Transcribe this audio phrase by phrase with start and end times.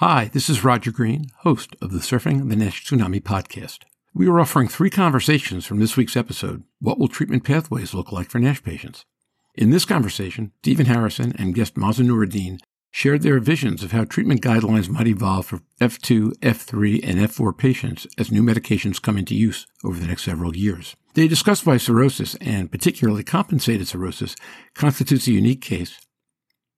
[0.00, 3.78] Hi, this is Roger Green, host of the Surfing the Nash Tsunami podcast.
[4.12, 8.28] We are offering three conversations from this week's episode What will treatment pathways look like
[8.28, 9.06] for NASH patients?
[9.54, 12.58] In this conversation, Stephen Harrison and guest Mazen Noureddin
[12.90, 18.06] shared their visions of how treatment guidelines might evolve for F2, F3, and F4 patients
[18.18, 20.94] as new medications come into use over the next several years.
[21.14, 24.36] They discussed why cirrhosis, and particularly compensated cirrhosis,
[24.74, 26.05] constitutes a unique case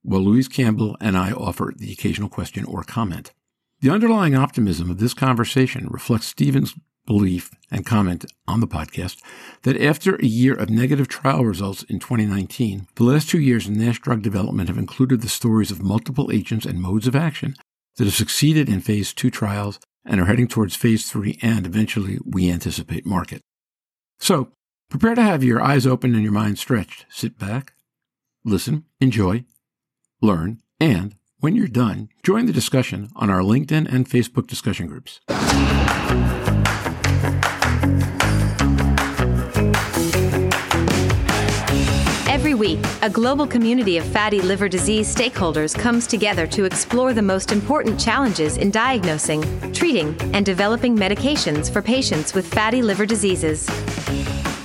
[0.08, 3.32] while Louise Campbell and I offer the occasional question or comment.
[3.80, 6.74] The underlying optimism of this conversation reflects Stephen's
[7.06, 9.18] belief and comment on the podcast
[9.62, 13.74] that after a year of negative trial results in 2019, the last two years in
[13.74, 17.54] NASH drug development have included the stories of multiple agents and modes of action
[17.96, 22.18] that have succeeded in phase two trials and are heading towards phase three and eventually
[22.24, 23.42] we anticipate market.
[24.18, 24.52] So
[24.88, 27.04] prepare to have your eyes open and your mind stretched.
[27.10, 27.74] Sit back,
[28.44, 29.44] listen, enjoy,
[30.20, 35.20] learn, and when you're done, join the discussion on our LinkedIn and Facebook discussion groups.
[42.28, 47.22] Every week, a global community of fatty liver disease stakeholders comes together to explore the
[47.22, 53.68] most important challenges in diagnosing, treating, and developing medications for patients with fatty liver diseases.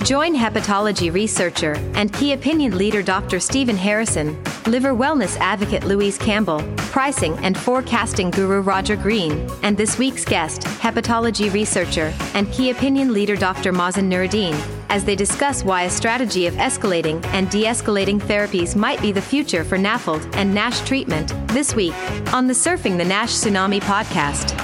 [0.04, 3.40] Join hepatology researcher and key opinion leader Dr.
[3.40, 9.96] Stephen Harrison, liver wellness advocate Louise Campbell, pricing and forecasting guru Roger Green, and this
[9.96, 13.72] week's guest, hepatology researcher and key opinion leader Dr.
[13.72, 14.54] Mazen Noureddin,
[14.90, 19.22] as they discuss why a strategy of escalating and de escalating therapies might be the
[19.22, 21.94] future for NAFLD and NASH treatment this week
[22.34, 24.63] on the Surfing the NASH Tsunami podcast.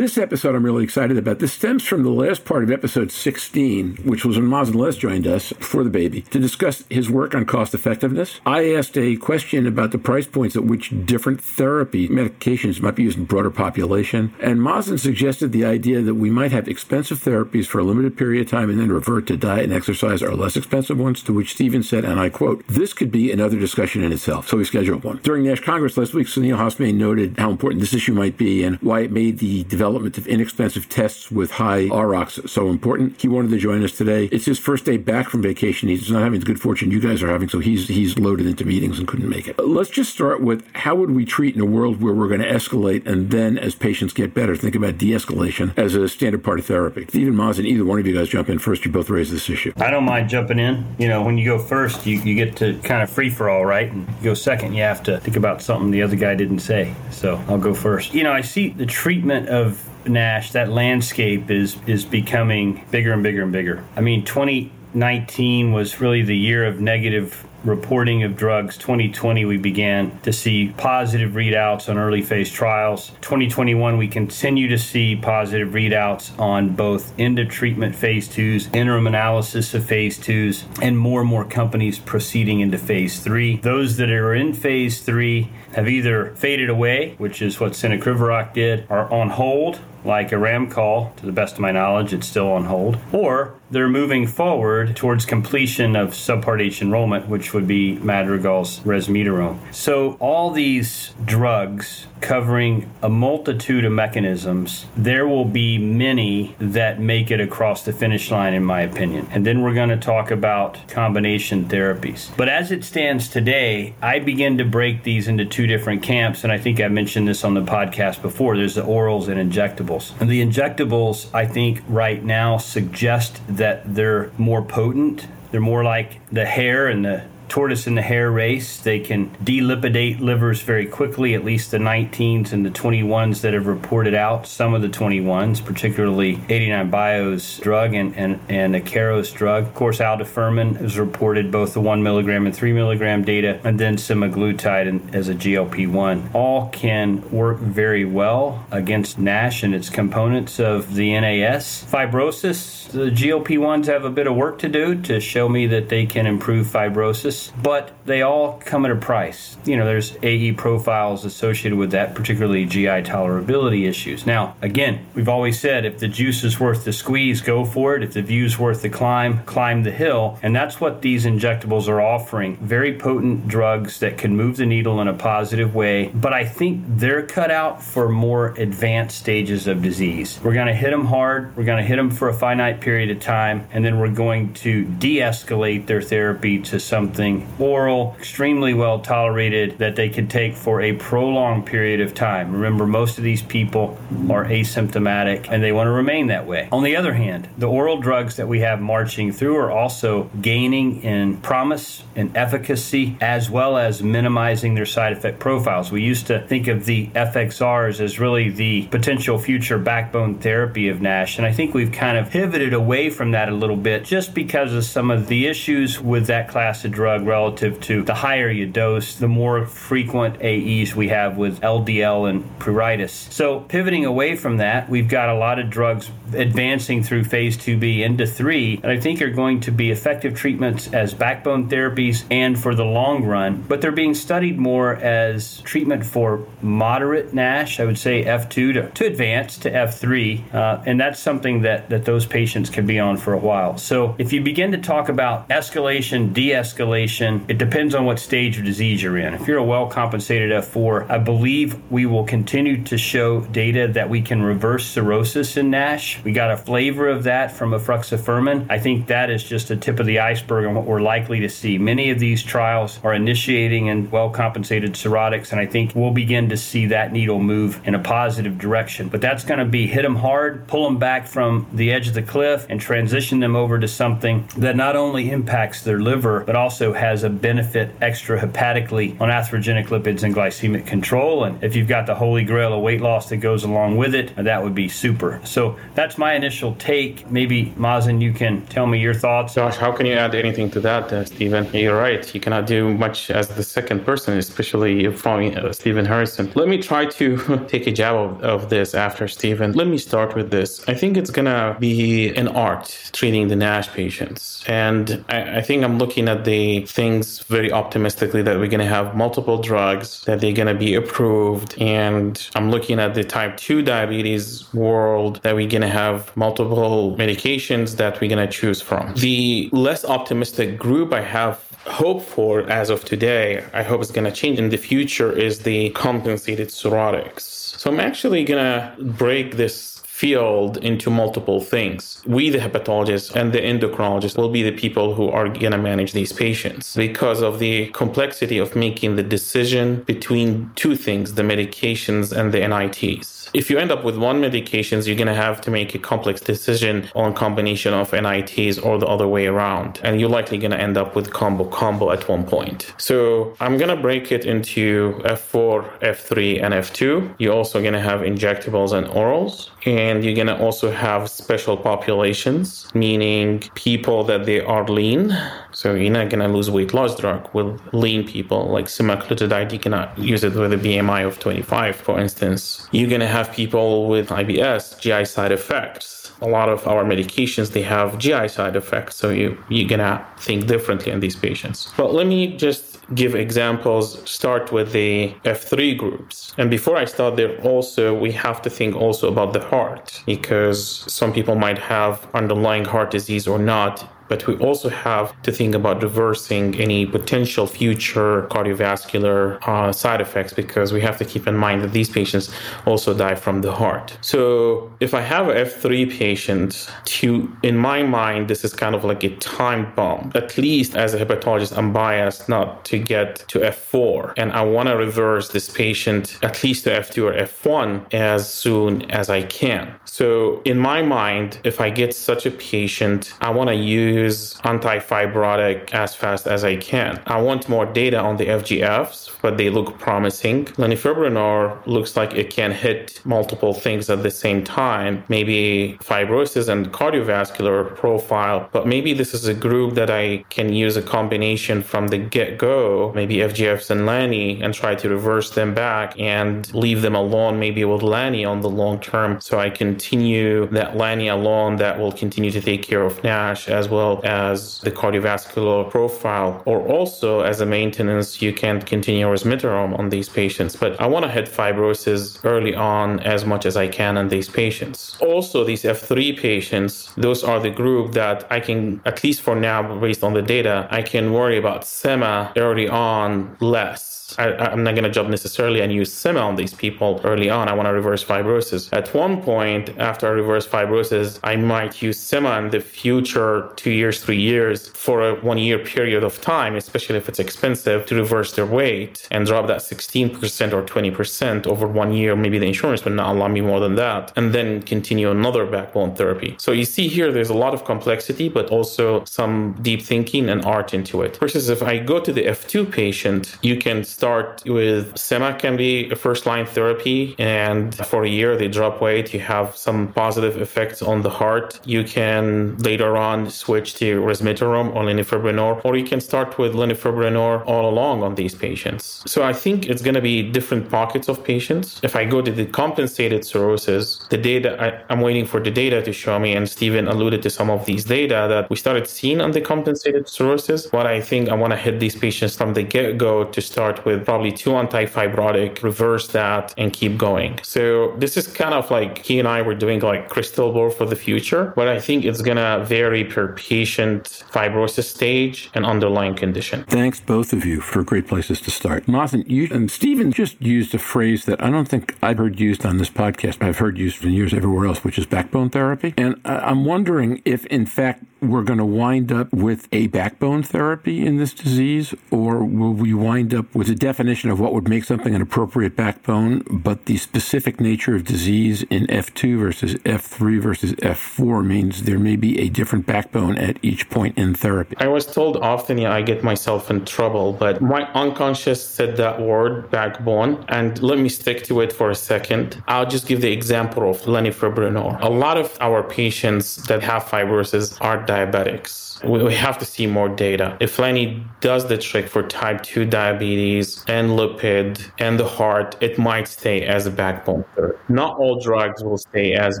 [0.00, 1.40] This episode I'm really excited about.
[1.40, 5.26] This stems from the last part of episode 16, which was when Mazen Les joined
[5.26, 8.40] us for the baby to discuss his work on cost effectiveness.
[8.46, 13.02] I asked a question about the price points at which different therapy medications might be
[13.02, 14.32] used in broader population.
[14.40, 18.46] And Mazen suggested the idea that we might have expensive therapies for a limited period
[18.46, 21.52] of time and then revert to diet and exercise or less expensive ones, to which
[21.52, 24.48] Stephen said, and I quote, this could be another discussion in itself.
[24.48, 25.18] So we scheduled one.
[25.22, 28.78] During NASH Congress last week, Sunil Hossain noted how important this issue might be and
[28.78, 33.20] why it made the development of inexpensive tests with high ROCs so important.
[33.20, 34.26] He wanted to join us today.
[34.26, 35.88] It's his first day back from vacation.
[35.88, 38.64] He's not having the good fortune you guys are having, so he's he's loaded into
[38.64, 39.58] meetings and couldn't make it.
[39.58, 42.40] Uh, let's just start with how would we treat in a world where we're going
[42.40, 46.58] to escalate and then as patients get better, think about de-escalation as a standard part
[46.58, 47.06] of therapy.
[47.08, 48.84] Stephen Mazen, either one of you guys jump in first.
[48.84, 49.72] You both raise this issue.
[49.76, 50.86] I don't mind jumping in.
[50.98, 53.64] You know, when you go first, you, you get to kind of free for all,
[53.64, 53.90] right?
[53.90, 56.94] And you go second, you have to think about something the other guy didn't say.
[57.10, 58.14] So I'll go first.
[58.14, 63.22] You know, I see the treatment of Nash, that landscape is is becoming bigger and
[63.22, 63.84] bigger and bigger.
[63.96, 68.76] I mean, 2019 was really the year of negative reporting of drugs.
[68.76, 73.12] 2020 we began to see positive readouts on early phase trials.
[73.20, 79.06] 2021 we continue to see positive readouts on both end of treatment phase 2s interim
[79.06, 84.10] analysis of phase 2s and more and more companies proceeding into phase 3 those that
[84.10, 89.30] are in phase 3 have either faded away which is what Cenicriviroc did are on
[89.30, 93.88] hold like Aramchol, to the best of my knowledge, it's still on hold, or they're
[93.88, 99.58] moving forward towards completion of Subpart H enrollment, which would be Madrigal's resmetirom.
[99.72, 107.30] So all these drugs covering a multitude of mechanisms, there will be many that make
[107.30, 109.26] it across the finish line, in my opinion.
[109.30, 112.36] And then we're going to talk about combination therapies.
[112.36, 116.52] But as it stands today, I begin to break these into two different camps, and
[116.52, 118.56] I think I mentioned this on the podcast before.
[118.56, 119.89] There's the orals and injectables.
[120.20, 125.26] And the injectables, I think, right now suggest that they're more potent.
[125.50, 128.78] They're more like the hare and the tortoise in the hare race.
[128.78, 133.66] They can delipidate livers very quickly, at least the 19s and the 21s that have
[133.66, 134.46] reported out.
[134.46, 139.64] Some of the 21s, particularly 89 Bio's drug and, and, and Akero's drug.
[139.64, 143.96] Of course, aldafermin has reported both the 1 milligram and 3 milligram data, and then
[143.96, 146.30] semaglutide as a GLP 1.
[146.32, 151.84] All can work very well against NASH and its components of the NAS.
[151.90, 155.88] Fibrosis, the GLP 1s have a bit of work to do to show me that
[155.88, 159.56] they can improve fibrosis but they all come at a price.
[159.64, 164.26] You know, there's AE profiles associated with that, particularly GI tolerability issues.
[164.26, 168.02] Now, again, we've always said if the juice is worth the squeeze, go for it.
[168.02, 170.38] If the view's worth the climb, climb the hill.
[170.42, 172.56] And that's what these injectables are offering.
[172.56, 176.08] Very potent drugs that can move the needle in a positive way.
[176.08, 180.40] But I think they're cut out for more advanced stages of disease.
[180.42, 181.56] We're going to hit them hard.
[181.56, 183.68] We're going to hit them for a finite period of time.
[183.72, 189.78] And then we're going to de escalate their therapy to something oral, extremely well tolerated
[189.78, 192.52] that they can take for a prolonged period of time.
[192.52, 193.98] Remember, most of these people
[194.30, 196.68] are asymptomatic and they want to remain that way.
[196.72, 201.02] On the other hand, the oral drugs that we have marching through are also gaining
[201.02, 205.90] in promise and efficacy as well as minimizing their side effect profiles.
[205.90, 211.00] We used to think of the FXRs as really the potential future backbone therapy of
[211.00, 214.34] NASH, and I think we've kind of pivoted away from that a little bit just
[214.34, 218.50] because of some of the issues with that class of drug relative to the higher
[218.50, 223.10] you dose, the more frequent AEs we have with LDL and pruritus.
[223.32, 228.00] So, pivoting away from that, we've got a lot of drugs advancing through phase 2B
[228.00, 232.58] into 3 that I think are going to be effective treatments as backbone therapies and
[232.58, 237.84] for the long run, but they're being studied more as treatment for moderate NASH, I
[237.84, 242.26] would say F2 to, to advanced to F3, uh, and that's something that, that those
[242.26, 243.76] patients can be on for a while.
[243.78, 246.99] So if you begin to talk about escalation, de escalation,
[247.48, 249.34] it depends on what stage of disease you're in.
[249.34, 254.08] If you're a well compensated F4, I believe we will continue to show data that
[254.10, 256.22] we can reverse cirrhosis in NASH.
[256.24, 258.66] We got a flavor of that from efruxifermin.
[258.68, 261.48] I think that is just a tip of the iceberg on what we're likely to
[261.48, 261.78] see.
[261.78, 266.48] Many of these trials are initiating in well compensated cirrhotics, and I think we'll begin
[266.50, 269.08] to see that needle move in a positive direction.
[269.08, 272.14] But that's going to be hit them hard, pull them back from the edge of
[272.14, 276.56] the cliff, and transition them over to something that not only impacts their liver, but
[276.56, 281.44] also has a benefit extrahepatically on atherogenic lipids and glycemic control.
[281.44, 284.34] And if you've got the holy grail of weight loss that goes along with it,
[284.36, 285.40] that would be super.
[285.44, 287.30] So that's my initial take.
[287.30, 289.54] Maybe, Mazen, you can tell me your thoughts.
[289.54, 291.68] Josh, how can you add anything to that, uh, Stephen?
[291.74, 292.32] You're right.
[292.34, 296.50] You cannot do much as the second person, especially from uh, Stephen Harrison.
[296.54, 299.72] Let me try to take a jab of, of this after Stephen.
[299.72, 300.86] Let me start with this.
[300.88, 304.64] I think it's to be an art treating the NASH patients.
[304.66, 308.86] And I, I think I'm looking at the things very optimistically that we're going to
[308.86, 311.80] have multiple drugs, that they're going to be approved.
[311.80, 317.16] And I'm looking at the type 2 diabetes world that we're going to have multiple
[317.16, 319.14] medications that we're going to choose from.
[319.14, 324.26] The less optimistic group I have hope for as of today, I hope it's going
[324.26, 327.40] to change in the future, is the compensated cirrhotics.
[327.40, 332.22] So I'm actually going to break this field into multiple things.
[332.26, 336.12] We, the hepatologists and the endocrinologists, will be the people who are going to manage
[336.12, 342.36] these patients because of the complexity of making the decision between two things the medications
[342.38, 343.40] and the NITs.
[343.52, 346.40] If you end up with one medications, you're going to have to make a complex
[346.40, 350.00] decision on combination of NITs or the other way around.
[350.04, 352.92] And you're likely going to end up with combo combo at one point.
[352.98, 357.34] So I'm going to break it into F4, F3, and F2.
[357.38, 359.70] You're also going to have injectables and orals.
[359.86, 365.36] And you're going to also have special populations, meaning people that they are lean.
[365.72, 369.72] So you're not going to lose weight loss drug with lean people like semaglutide.
[369.72, 372.88] You cannot use it with a BMI of 25, for instance.
[372.92, 376.32] You're going to have people with IBS, GI side effects.
[376.42, 380.66] A lot of our medications they have GI side effects, so you you're gonna think
[380.66, 381.92] differently in these patients.
[381.98, 384.28] But let me just give examples.
[384.28, 388.94] Start with the F3 groups, and before I start there, also we have to think
[388.96, 394.46] also about the heart because some people might have underlying heart disease or not but
[394.46, 400.92] we also have to think about reversing any potential future cardiovascular uh, side effects because
[400.92, 402.46] we have to keep in mind that these patients
[402.86, 404.16] also die from the heart.
[404.20, 407.28] So if I have a F3 patient, to
[407.64, 410.30] in my mind, this is kind of like a time bomb.
[410.36, 414.88] At least as a hepatologist, I'm biased not to get to F4, and I want
[414.90, 419.92] to reverse this patient at least to F2 or F1 as soon as I can.
[420.04, 424.54] So in my mind, if I get such a patient, I want to use use
[424.72, 427.12] antifibrotic as fast as I can.
[427.26, 430.66] I want more data on the FGFs, but they look promising.
[430.82, 436.92] Lanifibranor looks like it can hit multiple things at the same time, maybe fibrosis and
[436.92, 442.08] cardiovascular profile, but maybe this is a group that I can use a combination from
[442.08, 447.02] the get go, maybe FGFs and Lani, and try to reverse them back and leave
[447.02, 449.40] them alone, maybe with Lani on the long term.
[449.40, 453.88] So I continue that Lani alone that will continue to take care of NASH as
[453.88, 459.98] well well as the cardiovascular profile, or also as a maintenance, you can continue resmetirom
[459.98, 460.76] on these patients.
[460.76, 464.48] But I want to hit fibrosis early on as much as I can in these
[464.48, 465.16] patients.
[465.20, 469.78] Also, these F3 patients, those are the group that I can, at least for now,
[470.00, 474.94] based on the data, I can worry about SEMA early on less I, am not
[474.94, 477.68] going to jump necessarily and use SEMA on these people early on.
[477.68, 478.92] I want to reverse fibrosis.
[478.92, 483.90] At one point, after I reverse fibrosis, I might use SEMA in the future two
[483.90, 488.14] years, three years for a one year period of time, especially if it's expensive to
[488.14, 492.36] reverse their weight and drop that 16% or 20% over one year.
[492.36, 496.14] Maybe the insurance would not allow me more than that, and then continue another backbone
[496.14, 496.56] therapy.
[496.58, 500.64] So you see here, there's a lot of complexity, but also some deep thinking and
[500.64, 501.36] art into it.
[501.36, 505.94] Versus if I go to the F2 patient, you can start with SEMA can be
[506.10, 509.26] a first line therapy, and for a year they drop weight.
[509.36, 511.68] You have some positive effects on the heart.
[511.94, 517.54] You can later on switch to resmetirom or lanifibranor, or you can start with lanifibranor
[517.72, 519.22] all along on these patients.
[519.34, 521.86] So I think it's going to be different pockets of patients.
[522.08, 525.98] If I go to the compensated cirrhosis, the data I, I'm waiting for the data
[526.08, 529.40] to show me, and Stephen alluded to some of these data that we started seeing
[529.40, 530.80] on the compensated cirrhosis.
[530.96, 533.96] What I think I want to hit these patients from the get go to start
[534.04, 537.58] with with probably two antifibrotic, reverse that, and keep going.
[537.62, 541.06] So this is kind of like he and I were doing like crystal ball for
[541.06, 546.84] the future, but I think it's gonna vary per patient fibrosis stage and underlying condition.
[546.84, 549.06] Thanks both of you for great places to start.
[549.06, 552.84] Mazen, you and Stephen just used a phrase that I don't think I've heard used
[552.84, 553.62] on this podcast.
[553.62, 556.14] I've heard used for years everywhere else, which is backbone therapy.
[556.16, 561.26] And I'm wondering if, in fact, we're going to wind up with a backbone therapy
[561.26, 565.04] in this disease, or will we wind up with a definition of what would make
[565.04, 570.92] something an appropriate backbone, but the specific nature of disease in F2 versus F3 versus
[570.94, 574.96] F4 means there may be a different backbone at each point in therapy?
[574.98, 579.40] I was told often yeah, I get myself in trouble, but my unconscious said that
[579.40, 582.82] word, backbone, and let me stick to it for a second.
[582.88, 585.20] I'll just give the example of lanifibranor.
[585.20, 590.28] A lot of our patients that have fibrosis are diabetics we have to see more
[590.28, 590.76] data.
[590.80, 596.18] If Lenny does the trick for type 2 diabetes and lipid and the heart, it
[596.18, 597.98] might stay as a backbone therapy.
[598.08, 599.80] Not all drugs will stay as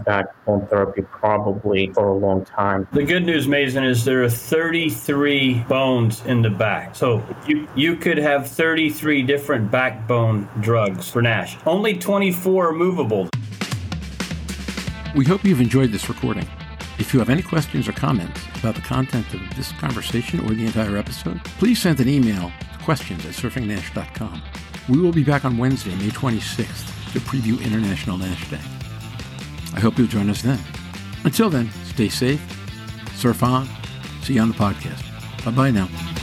[0.00, 2.86] backbone therapy probably for a long time.
[2.92, 6.94] The good news, Mazen, is there are 33 bones in the back.
[6.94, 11.56] So you, you could have 33 different backbone drugs for NASH.
[11.66, 13.28] Only 24 are movable.
[15.16, 16.46] We hope you've enjoyed this recording.
[17.00, 20.66] If you have any questions or comments about the content of this conversation or the
[20.66, 24.42] entire episode, please send an email to questions at surfingnash.com.
[24.88, 28.60] We will be back on Wednesday, May 26th to preview International NASH Day.
[29.74, 30.58] I hope you'll join us then.
[31.24, 32.40] Until then, stay safe,
[33.14, 33.66] surf on,
[34.22, 35.02] see you on the podcast.
[35.44, 36.19] Bye bye now.